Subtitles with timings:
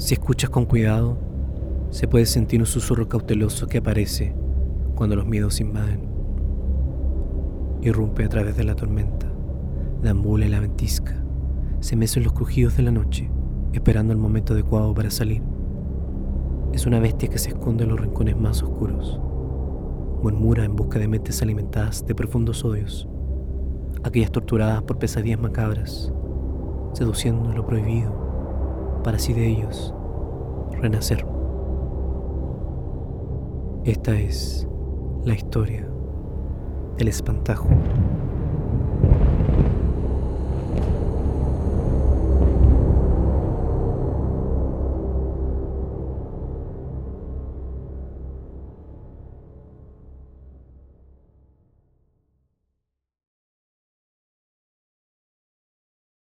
[0.00, 1.18] Si escuchas con cuidado,
[1.90, 4.34] se puede sentir un susurro cauteloso que aparece
[4.94, 6.08] cuando los miedos invaden.
[7.82, 9.26] Irrumpe a través de la tormenta,
[10.02, 11.22] deambula en la ventisca,
[11.80, 13.30] se mece en los crujidos de la noche,
[13.74, 15.42] esperando el momento adecuado para salir.
[16.72, 19.20] Es una bestia que se esconde en los rincones más oscuros.
[20.22, 23.06] Murmura en busca de mentes alimentadas de profundos odios,
[24.02, 26.10] aquellas torturadas por pesadillas macabras,
[26.94, 28.18] seduciendo lo prohibido,
[29.04, 29.94] para así de ellos
[30.80, 31.24] renacer.
[33.84, 34.66] Esta es
[35.24, 35.86] la historia
[36.96, 37.68] del espantajo.